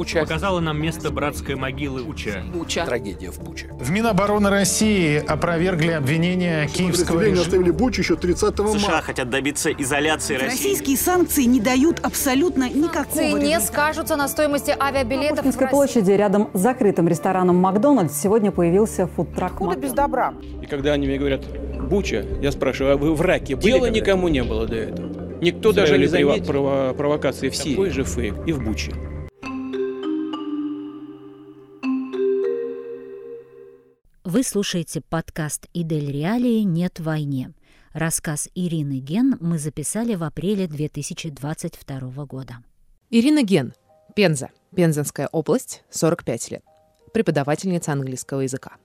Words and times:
Буча. 0.00 0.20
Показала 0.20 0.60
нам 0.60 0.80
место 0.80 1.10
братской 1.10 1.56
могилы 1.56 2.02
Буча. 2.02 2.42
Буча. 2.54 2.86
Трагедия 2.86 3.30
в 3.30 3.38
Буче. 3.40 3.66
В 3.78 3.90
Минобороны 3.90 4.48
России 4.48 5.18
опровергли 5.18 5.90
обвинения 5.90 6.66
киевского 6.68 7.20
режима. 7.20 7.42
оставили 7.42 7.70
Бучу 7.70 8.00
еще 8.00 8.16
30 8.16 8.58
марта. 8.60 8.78
США 8.78 9.00
хотят 9.02 9.28
добиться 9.28 9.70
изоляции 9.70 10.36
России. 10.36 10.46
Российские 10.48 10.96
санкции 10.96 11.42
не 11.44 11.60
дают 11.60 12.00
абсолютно 12.02 12.64
никакого 12.70 13.04
Санкции 13.04 13.32
не 13.32 13.40
результата. 13.40 13.66
скажутся 13.66 14.16
на 14.16 14.26
стоимости 14.28 14.74
авиабилетов 14.78 15.40
в 15.40 15.42
Пушкинской 15.42 15.68
площади 15.68 16.12
рядом 16.12 16.48
с 16.54 16.58
закрытым 16.60 17.06
рестораном 17.06 17.56
«Макдональдс» 17.56 18.18
сегодня 18.18 18.50
появился 18.52 19.06
фудтрак 19.06 19.56
Худо 19.56 19.76
без 19.76 19.92
добра. 19.92 20.32
И 20.62 20.66
когда 20.66 20.92
они 20.94 21.06
мне 21.06 21.18
говорят, 21.18 21.44
Буча, 21.90 22.24
я 22.40 22.52
спрашиваю, 22.52 22.94
а 22.94 22.96
вы 22.96 23.14
в 23.14 23.20
раке 23.20 23.54
были? 23.54 23.66
Дела 23.72 23.90
никому 23.90 24.28
не 24.28 24.42
было 24.44 24.66
до 24.66 24.76
этого. 24.76 25.10
Никто 25.42 25.72
даже 25.72 25.98
не 25.98 26.06
заметил 26.06 26.44
прово- 26.54 26.94
провокации 26.94 27.50
в 27.50 27.56
Сирии. 27.56 27.74
Такой 27.74 27.90
же 27.90 28.04
фейк 28.04 28.34
и 28.46 28.52
в 28.52 28.62
Буче. 28.64 28.92
Вы 34.32 34.44
слушаете 34.44 35.00
подкаст 35.00 35.66
«Идель 35.74 36.12
Реалии. 36.12 36.60
Нет 36.60 37.00
войне». 37.00 37.52
Рассказ 37.92 38.48
Ирины 38.54 39.00
Ген 39.00 39.36
мы 39.40 39.58
записали 39.58 40.14
в 40.14 40.22
апреле 40.22 40.68
2022 40.68 42.26
года. 42.26 42.58
Ирина 43.10 43.42
Ген, 43.42 43.74
Пенза, 44.14 44.50
Пензенская 44.72 45.26
область, 45.32 45.82
45 45.90 46.50
лет. 46.52 46.62
Преподавательница 47.12 47.90
английского 47.90 48.42
языка. 48.42 48.76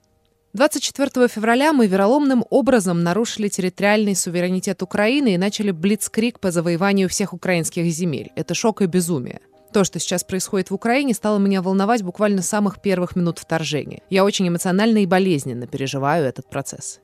24 0.53 1.27
февраля 1.27 1.73
мы 1.73 1.85
вероломным 1.85 2.43
образом 2.49 3.03
нарушили 3.03 3.47
территориальный 3.47 4.15
суверенитет 4.15 4.81
Украины 4.81 5.35
и 5.35 5.37
начали 5.37 5.69
блицкрик 5.69 6.39
по 6.39 6.49
завоеванию 6.49 7.07
всех 7.07 7.33
украинских 7.33 7.85
земель. 7.93 8.31
Это 8.35 8.55
шок 8.55 8.81
и 8.81 8.87
безумие. 8.87 9.41
То, 9.71 9.83
что 9.83 9.99
сейчас 9.99 10.23
происходит 10.23 10.71
в 10.71 10.73
Украине, 10.73 11.13
стало 11.13 11.37
меня 11.37 11.61
волновать 11.61 12.03
буквально 12.03 12.41
с 12.41 12.49
самых 12.49 12.81
первых 12.81 13.15
минут 13.15 13.39
вторжения. 13.39 14.01
Я 14.09 14.23
очень 14.23 14.47
эмоционально 14.47 14.99
и 14.99 15.05
болезненно 15.05 15.67
переживаю 15.67 16.25
этот 16.25 16.49
процесс. 16.49 17.01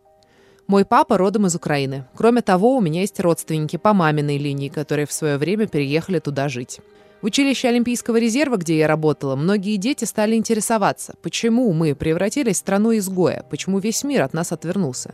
Мой 0.68 0.86
папа 0.86 1.18
родом 1.18 1.48
из 1.48 1.56
Украины. 1.56 2.06
Кроме 2.16 2.42
того, 2.42 2.78
у 2.78 2.82
меня 2.82 3.02
есть 3.02 3.20
родственники 3.20 3.76
по 3.78 3.94
маминой 3.94 4.38
линии, 4.38 4.70
которые 4.70 5.06
в 5.06 5.12
свое 5.12 5.38
время 5.38 5.68
переехали 5.68 6.20
туда 6.20 6.48
жить. 6.48 6.80
В 7.22 7.26
училище 7.26 7.68
Олимпийского 7.68 8.18
резерва, 8.18 8.58
где 8.58 8.78
я 8.78 8.88
работала, 8.88 9.36
многие 9.36 9.76
дети 9.76 10.06
стали 10.06 10.36
интересоваться, 10.36 11.14
почему 11.22 11.72
мы 11.74 11.94
превратились 11.94 12.56
в 12.56 12.60
страну 12.60 12.98
изгоя, 12.98 13.46
почему 13.50 13.80
весь 13.80 14.04
мир 14.04 14.24
от 14.24 14.34
нас 14.34 14.52
отвернулся. 14.52 15.14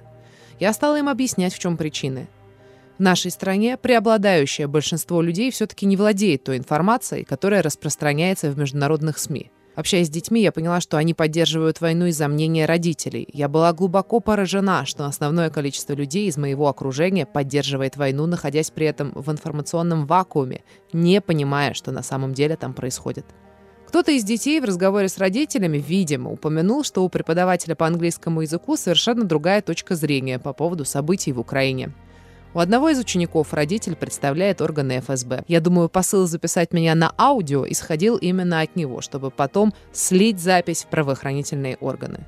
Я 0.59 0.71
стала 0.73 0.99
им 0.99 1.09
объяснять, 1.09 1.53
в 1.53 1.59
чем 1.59 1.75
причины. 1.75 2.27
В 2.97 2.99
нашей 2.99 3.29
стране 3.29 3.77
преобладающее 3.77 4.65
большинство 4.65 5.21
людей 5.21 5.51
все-таки 5.51 5.85
не 5.85 5.95
владеет 5.95 6.43
той 6.43 6.57
информацией, 6.57 7.25
которая 7.25 7.61
распространяется 7.61 8.49
в 8.49 8.57
международных 8.57 9.19
СМИ. 9.19 9.51
Общаясь 9.75 10.07
с 10.07 10.09
детьми, 10.09 10.41
я 10.41 10.51
поняла, 10.51 10.81
что 10.81 10.97
они 10.97 11.13
поддерживают 11.13 11.79
войну 11.79 12.07
из-за 12.07 12.27
мнения 12.27 12.65
родителей. 12.65 13.29
Я 13.31 13.47
была 13.47 13.71
глубоко 13.73 14.19
поражена, 14.19 14.87
что 14.87 15.05
основное 15.05 15.51
количество 15.51 15.93
людей 15.93 16.27
из 16.27 16.37
моего 16.37 16.67
окружения 16.67 17.27
поддерживает 17.27 17.97
войну, 17.97 18.25
находясь 18.25 18.71
при 18.71 18.87
этом 18.87 19.11
в 19.13 19.31
информационном 19.31 20.07
вакууме, 20.07 20.63
не 20.91 21.21
понимая, 21.21 21.75
что 21.75 21.91
на 21.91 22.01
самом 22.01 22.33
деле 22.33 22.55
там 22.55 22.73
происходит. 22.73 23.27
Кто-то 23.87 24.11
из 24.11 24.23
детей 24.23 24.59
в 24.59 24.63
разговоре 24.63 25.07
с 25.07 25.19
родителями, 25.19 25.77
видимо, 25.77 26.31
упомянул, 26.31 26.83
что 26.83 27.03
у 27.03 27.09
преподавателя 27.09 27.75
по 27.75 27.85
английскому 27.85 28.41
языку 28.41 28.75
совершенно 28.75 29.23
другая 29.25 29.61
точка 29.61 29.93
зрения 29.93 30.39
по 30.39 30.53
поводу 30.53 30.83
событий 30.85 31.31
в 31.31 31.39
Украине. 31.39 31.93
У 32.57 32.59
одного 32.59 32.89
из 32.89 32.97
учеников 32.97 33.53
родитель 33.53 33.95
представляет 33.95 34.61
органы 34.61 34.99
ФСБ. 34.99 35.43
Я 35.47 35.61
думаю, 35.61 35.89
посыл 35.89 36.25
записать 36.25 36.73
меня 36.73 36.95
на 36.95 37.13
аудио 37.15 37.67
исходил 37.67 38.17
именно 38.17 38.61
от 38.61 38.75
него, 38.75 39.01
чтобы 39.01 39.29
потом 39.29 39.75
слить 39.93 40.39
запись 40.39 40.83
в 40.83 40.87
правоохранительные 40.87 41.77
органы. 41.79 42.25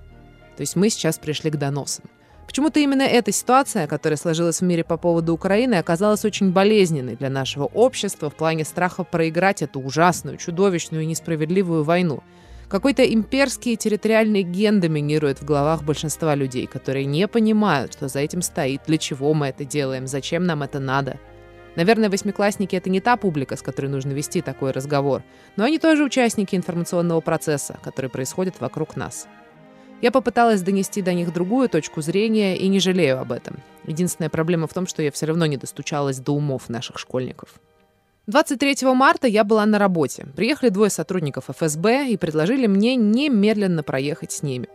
То 0.56 0.62
есть 0.62 0.76
мы 0.76 0.92
сейчас 0.92 1.18
пришли 1.18 1.50
к 1.50 1.56
доносам. 1.56 2.06
Почему-то 2.46 2.80
именно 2.80 3.02
эта 3.02 3.31
ситуация, 3.31 3.88
которая 3.88 4.18
сложилась 4.18 4.59
в 4.59 4.66
мире 4.66 4.84
по 4.84 4.98
поводу 4.98 5.34
Украины, 5.34 5.74
оказалась 5.74 6.24
очень 6.24 6.52
болезненной 6.52 7.16
для 7.16 7.32
нашего 7.32 7.64
общества 7.64 8.30
в 8.30 8.36
плане 8.36 8.66
страха 8.66 9.03
проиграть 9.03 9.64
эту 9.64 9.80
ужасную, 9.80 10.38
чудовищную 10.38 11.06
и 11.06 11.08
несправедливую 11.08 11.84
войну. 11.84 12.22
Какой-то 12.69 13.03
имперский 13.03 13.75
территориальный 13.75 14.44
ген 14.44 14.80
доминирует 14.80 15.41
в 15.41 15.46
головах 15.46 15.84
большинства 15.84 16.35
людей, 16.35 16.68
которые 16.68 17.06
не 17.06 17.28
понимают, 17.28 17.94
что 17.94 18.07
за 18.07 18.19
этим 18.19 18.44
стоит, 18.44 18.81
для 18.85 19.00
чего 19.00 19.34
мы 19.34 19.47
это 19.47 19.66
делаем, 19.66 20.06
зачем 20.06 20.44
нам 20.44 20.62
это 20.62 20.79
надо. 20.79 21.19
Наверное, 21.75 22.12
восьмиклассники— 22.12 22.75
это 22.78 22.91
не 22.91 23.02
та 23.02 23.18
публика, 23.18 23.56
с 23.56 23.63
которой 23.63 23.88
нужно 23.88 24.12
вести 24.12 24.41
такой 24.41 24.69
разговор, 24.69 25.24
но 25.56 25.63
они 25.63 25.79
тоже 25.79 26.03
участники 26.03 26.56
информационного 26.56 27.22
процесса, 27.22 27.79
который 27.81 28.12
происходит 28.12 28.59
вокруг 28.59 28.96
нас. 28.96 29.28
Я 30.02 30.12
попыталась 30.12 30.62
донести 30.62 31.02
до 31.02 31.13
них 31.13 31.34
другую 31.34 31.69
точку 31.69 32.02
зрения 32.02 32.56
и 32.56 32.68
не 32.68 32.79
жалею 32.79 33.19
об 33.19 33.31
этом. 33.31 33.58
Единственная 33.85 34.29
проблема 34.29 34.68
в 34.68 34.74
том, 34.74 34.85
что 34.85 35.02
я 35.02 35.12
все 35.12 35.25
равно 35.25 35.47
не 35.47 35.58
достучалась 35.58 36.19
до 36.19 36.34
умов 36.34 36.69
наших 36.69 37.00
школьников. 37.00 37.59
23 38.29 38.94
марта 38.94 39.25
я 39.25 39.44
была 39.44 39.66
на 39.66 39.79
работе. 39.79 40.28
Приехали 40.35 40.69
двое 40.69 40.91
сотрудников 40.91 41.45
ФСБ 41.50 42.09
и 42.09 42.17
предложили 42.17 42.67
мне 42.67 42.95
немедленно 42.95 43.81
проехать 43.81 44.31
с 44.31 44.44
ними. 44.44 44.67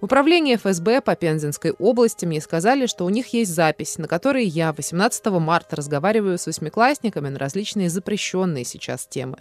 В 0.00 0.04
управлении 0.04 0.54
ФСБ 0.54 1.00
по 1.00 1.16
Пензенской 1.16 1.72
области 1.72 2.26
мне 2.26 2.40
сказали, 2.40 2.86
что 2.86 3.04
у 3.04 3.08
них 3.08 3.32
есть 3.32 3.52
запись, 3.52 3.98
на 3.98 4.06
которой 4.06 4.44
я 4.44 4.72
18 4.72 5.26
марта 5.26 5.74
разговариваю 5.74 6.38
с 6.38 6.46
восьмиклассниками 6.46 7.28
на 7.28 7.40
различные 7.40 7.90
запрещенные 7.90 8.64
сейчас 8.64 9.08
темы. 9.08 9.38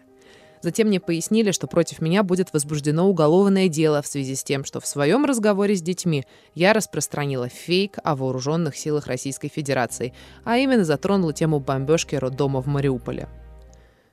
Затем 0.64 0.88
мне 0.88 1.00
пояснили, 1.00 1.52
что 1.52 1.68
против 1.68 2.02
меня 2.02 2.24
будет 2.24 2.54
возбуждено 2.54 3.08
уголовное 3.08 3.68
дело 3.68 4.02
в 4.02 4.08
связи 4.08 4.34
с 4.36 4.44
тем, 4.44 4.66
что 4.66 4.80
в 4.80 4.88
своем 4.88 5.24
разговоре 5.24 5.76
с 5.76 5.84
детьми 5.84 6.26
я 6.56 6.74
распространила 6.74 7.48
фейк 7.48 8.00
о 8.04 8.16
вооруженных 8.16 8.76
силах 8.76 9.06
Российской 9.06 9.50
Федерации, 9.50 10.16
а 10.46 10.58
именно 10.58 10.84
затронула 10.84 11.34
тему 11.34 11.60
бомбежки 11.60 12.16
роддома 12.16 12.60
в 12.64 12.66
Мариуполе. 12.66 13.30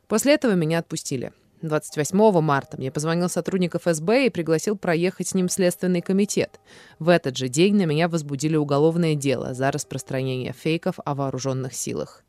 После 0.08 0.34
этого 0.34 0.52
меня 0.52 0.78
отпустили. 0.78 1.32
28 1.62 2.40
марта 2.40 2.76
мне 2.78 2.90
позвонил 2.90 3.28
сотрудник 3.28 3.74
ФСБ 3.74 4.26
и 4.26 4.30
пригласил 4.30 4.76
проехать 4.76 5.28
с 5.28 5.34
ним 5.34 5.48
в 5.48 5.52
Следственный 5.52 6.00
комитет. 6.00 6.60
В 6.98 7.08
этот 7.08 7.36
же 7.36 7.48
день 7.48 7.74
на 7.74 7.84
меня 7.84 8.08
возбудили 8.08 8.56
уголовное 8.56 9.14
дело 9.14 9.54
за 9.54 9.70
распространение 9.70 10.52
фейков 10.52 10.96
о 11.04 11.14
вооруженных 11.14 11.74
силах. 11.74 12.24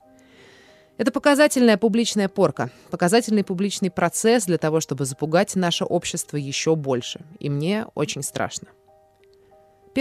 Это 0.98 1.12
показательная 1.12 1.78
публичная 1.78 2.28
порка, 2.28 2.72
показательный 2.92 3.46
публичный 3.46 3.90
процесс 3.90 4.46
для 4.46 4.58
того, 4.58 4.82
чтобы 4.82 5.06
запугать 5.06 5.56
наше 5.56 5.86
общество 5.86 6.36
еще 6.36 6.76
больше. 6.76 7.22
И 7.40 7.50
мне 7.50 7.86
очень 7.96 8.24
страшно. 8.24 8.68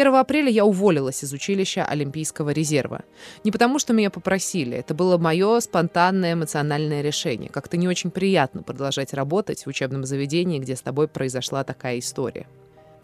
1 0.00 0.14
апреля 0.14 0.48
я 0.48 0.64
уволилась 0.64 1.24
из 1.24 1.32
училища 1.32 1.84
Олимпийского 1.84 2.50
резерва. 2.50 3.02
Не 3.42 3.50
потому, 3.50 3.80
что 3.80 3.92
меня 3.92 4.10
попросили, 4.10 4.76
это 4.76 4.94
было 4.94 5.18
мое 5.18 5.58
спонтанное 5.58 6.34
эмоциональное 6.34 7.02
решение. 7.02 7.50
Как-то 7.50 7.76
не 7.76 7.88
очень 7.88 8.12
приятно 8.12 8.62
продолжать 8.62 9.12
работать 9.12 9.64
в 9.64 9.66
учебном 9.66 10.04
заведении, 10.04 10.60
где 10.60 10.76
с 10.76 10.82
тобой 10.82 11.08
произошла 11.08 11.64
такая 11.64 11.98
история. 11.98 12.46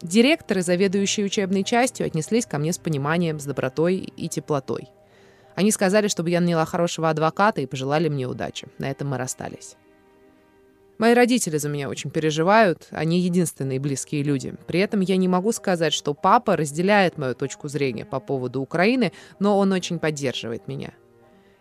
Директоры, 0.01 0.61
заведующие 0.61 1.25
учебной 1.25 1.63
частью, 1.63 2.05
отнеслись 2.05 2.45
ко 2.45 2.59
мне 2.59 2.71
с 2.71 2.77
пониманием, 2.77 3.39
с 3.39 3.45
добротой 3.45 3.97
и 3.97 4.29
теплотой. 4.29 4.87
Они 5.55 5.71
сказали, 5.71 6.07
чтобы 6.07 6.29
я 6.29 6.39
наняла 6.39 6.65
хорошего 6.65 7.09
адвоката 7.09 7.59
и 7.59 7.65
пожелали 7.65 8.07
мне 8.07 8.25
удачи. 8.25 8.67
На 8.77 8.89
этом 8.89 9.09
мы 9.09 9.17
расстались. 9.17 9.75
Мои 10.97 11.13
родители 11.13 11.57
за 11.57 11.67
меня 11.67 11.89
очень 11.89 12.09
переживают, 12.09 12.87
они 12.91 13.19
единственные 13.19 13.79
близкие 13.79 14.23
люди. 14.23 14.53
При 14.65 14.79
этом 14.79 15.01
я 15.01 15.17
не 15.17 15.27
могу 15.27 15.51
сказать, 15.51 15.93
что 15.93 16.13
папа 16.13 16.55
разделяет 16.55 17.17
мою 17.17 17.35
точку 17.35 17.67
зрения 17.67 18.05
по 18.05 18.19
поводу 18.19 18.61
Украины, 18.61 19.11
но 19.39 19.57
он 19.57 19.73
очень 19.73 19.99
поддерживает 19.99 20.67
меня. 20.67 20.93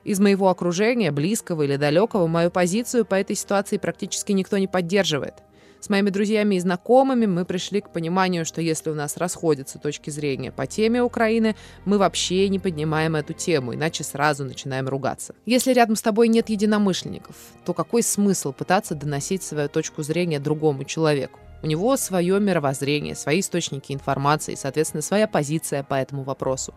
Из 0.05 0.21
моего 0.21 0.51
окружения, 0.51 1.11
близкого 1.11 1.63
или 1.63 1.77
далекого, 1.77 2.27
мою 2.27 2.51
позицию 2.51 3.07
по 3.07 3.15
этой 3.15 3.35
ситуации 3.35 3.79
практически 3.79 4.33
никто 4.33 4.59
не 4.59 4.69
поддерживает. 4.69 5.44
С 5.85 5.91
моими 5.91 6.09
друзьями 6.09 6.55
и 6.55 6.61
знакомыми 6.61 7.27
мы 7.27 7.45
пришли 7.45 7.83
к 7.83 7.91
пониманию, 7.91 8.47
что 8.47 8.63
если 8.63 8.89
у 8.89 8.95
нас 8.95 9.19
расходятся 9.19 9.79
точки 9.79 10.09
зрения 10.09 10.51
по 10.51 10.67
теме 10.67 11.03
Украины, 11.03 11.57
мы 11.85 11.99
вообще 11.99 12.49
не 12.49 12.59
поднимаем 12.59 13.17
эту 13.17 13.35
тему, 13.35 13.75
иначе 13.75 14.03
сразу 14.03 14.47
начинаем 14.47 14.89
ругаться. 14.89 15.35
Если 15.45 15.75
рядом 15.75 15.97
с 15.97 16.01
тобой 16.01 16.29
нет 16.29 16.49
единомышленников, 16.49 17.37
то 17.67 17.75
какой 17.75 18.03
смысл 18.03 18.55
пытаться 18.55 18.95
доносить 18.95 19.43
свою 19.43 19.69
точку 19.69 20.03
зрения 20.03 20.41
другому 20.41 20.85
человеку? 20.85 21.39
У 21.63 21.67
него 21.67 21.99
свое 21.99 22.41
мировоззрение, 22.41 23.15
свои 23.15 23.41
источники 23.41 23.93
информации, 23.93 24.55
соответственно, 24.55 25.03
своя 25.03 25.29
позиция 25.29 25.83
по 25.83 25.97
этому 25.97 26.23
вопросу. 26.23 26.73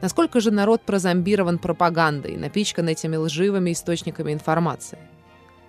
Насколько 0.00 0.40
же 0.40 0.50
народ 0.50 0.82
прозомбирован 0.82 1.60
пропагандой, 1.60 2.36
напичкан 2.36 2.88
этими 2.88 3.14
лживыми 3.14 3.70
источниками 3.70 4.32
информации? 4.32 4.98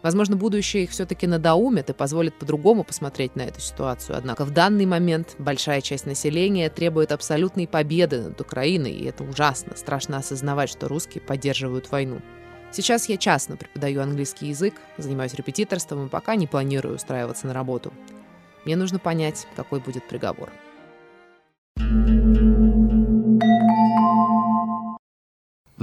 Возможно, 0.03 0.35
будущее 0.35 0.83
их 0.83 0.91
все-таки 0.91 1.25
надоумит 1.25 1.89
и 1.89 1.93
позволит 1.93 2.37
по-другому 2.37 2.83
посмотреть 2.83 3.37
на 3.37 3.43
эту 3.43 3.61
ситуацию. 3.61 4.17
Однако 4.17 4.43
в 4.43 4.51
данный 4.51 4.85
момент 4.85 5.35
большая 5.39 5.79
часть 5.79 6.05
населения 6.05 6.69
требует 6.69 7.13
абсолютной 7.13 7.67
победы 7.67 8.21
над 8.21 8.39
Украиной, 8.41 8.91
и 8.91 9.05
это 9.05 9.23
ужасно. 9.23 9.77
Страшно 9.77 10.17
осознавать, 10.17 10.69
что 10.69 10.89
русские 10.89 11.21
поддерживают 11.21 11.89
войну. 11.89 12.21
Сейчас 12.71 13.07
я 13.07 13.17
частно 13.17 13.55
преподаю 13.55 14.01
английский 14.01 14.47
язык, 14.47 14.73
занимаюсь 14.97 15.35
репетиторством 15.35 16.07
и 16.07 16.09
пока 16.09 16.35
не 16.35 16.47
планирую 16.47 16.95
устраиваться 16.95 17.47
на 17.47 17.53
работу. 17.53 17.93
Мне 18.65 18.75
нужно 18.75 18.99
понять, 18.99 19.47
какой 19.55 19.79
будет 19.79 20.05
приговор. 20.07 20.51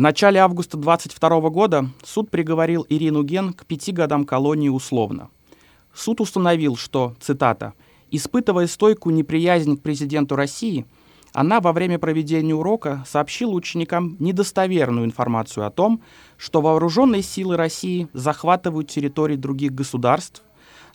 В 0.01 0.03
начале 0.03 0.41
августа 0.41 0.79
22 0.79 1.51
года 1.51 1.91
суд 2.03 2.31
приговорил 2.31 2.87
Ирину 2.89 3.23
Ген 3.23 3.53
к 3.53 3.67
пяти 3.67 3.93
годам 3.93 4.25
колонии 4.25 4.71
условно. 4.71 5.29
Суд 5.93 6.23
установил, 6.23 6.77
что, 6.77 7.15
цитата, 7.21 7.75
«испытывая 8.11 8.67
стойкую 8.67 9.15
неприязнь 9.15 9.77
к 9.77 9.83
президенту 9.83 10.37
России, 10.37 10.87
она 11.35 11.61
во 11.61 11.75
время 11.75 11.99
проведения 11.99 12.55
урока 12.55 13.05
сообщила 13.07 13.51
ученикам 13.51 14.17
недостоверную 14.21 15.05
информацию 15.05 15.67
о 15.67 15.71
том, 15.71 16.01
что 16.39 16.63
вооруженные 16.63 17.21
силы 17.21 17.59
России 17.59 18.09
захватывают 18.15 18.89
территории 18.89 19.37
других 19.37 19.75
государств, 19.75 20.43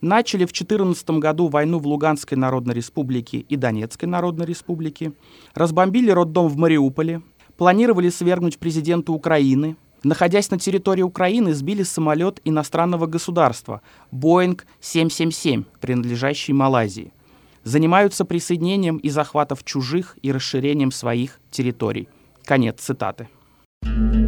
начали 0.00 0.46
в 0.46 0.52
2014 0.52 1.10
году 1.10 1.48
войну 1.48 1.78
в 1.78 1.86
Луганской 1.86 2.38
Народной 2.38 2.74
Республике 2.74 3.40
и 3.40 3.56
Донецкой 3.56 4.08
Народной 4.08 4.46
Республике, 4.46 5.12
разбомбили 5.52 6.10
роддом 6.10 6.48
в 6.48 6.56
Мариуполе, 6.56 7.20
планировали 7.56 8.08
свергнуть 8.08 8.58
президента 8.58 9.12
Украины, 9.12 9.76
находясь 10.02 10.50
на 10.50 10.58
территории 10.58 11.02
Украины, 11.02 11.54
сбили 11.54 11.82
самолет 11.82 12.40
иностранного 12.44 13.06
государства 13.06 13.80
Boeing 14.12 14.60
777, 14.80 15.64
принадлежащий 15.80 16.52
Малайзии. 16.52 17.12
Занимаются 17.64 18.24
присоединением 18.24 18.98
и 18.98 19.08
захватом 19.08 19.56
чужих 19.64 20.18
и 20.22 20.32
расширением 20.32 20.92
своих 20.92 21.40
территорий. 21.50 22.08
Конец 22.44 22.80
цитаты. 22.80 23.28
thank 23.84 24.14
you 24.14 24.23